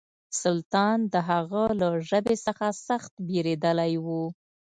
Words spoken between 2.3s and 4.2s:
څخه سخت بېرېدلی و.